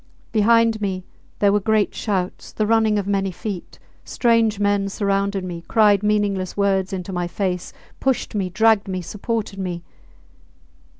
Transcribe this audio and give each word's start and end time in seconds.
Behind 0.31 0.81
me 0.81 1.03
there 1.37 1.51
were 1.53 1.59
great 1.59 1.93
shouts, 1.93 2.51
the 2.51 2.65
running 2.65 2.97
of 2.97 3.05
many 3.05 3.29
feet; 3.29 3.77
strange 4.03 4.59
men 4.59 4.89
surrounded 4.89 5.43
me, 5.43 5.63
cried 5.67 6.01
meaningless 6.01 6.57
words 6.57 6.91
into 6.91 7.13
my 7.13 7.27
face, 7.27 7.71
pushed 7.99 8.33
me, 8.33 8.49
dragged 8.49 8.87
me, 8.87 9.03
supported 9.03 9.59
me 9.59 9.83